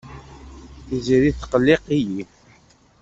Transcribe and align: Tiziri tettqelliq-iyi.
Tiziri 0.85 1.29
tettqelliq-iyi. 1.33 2.23